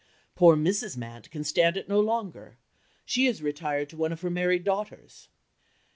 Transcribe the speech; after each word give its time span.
Poor 0.33 0.55
Mrs. 0.57 0.97
Mant 0.97 1.29
can 1.29 1.43
stand 1.43 1.77
it 1.77 1.87
no 1.87 1.99
longer; 1.99 2.57
she 3.05 3.27
is 3.27 3.43
retired 3.43 3.87
to 3.89 3.97
one 3.97 4.11
of 4.11 4.21
her 4.21 4.31
married 4.31 4.63
daughters." 4.63 5.29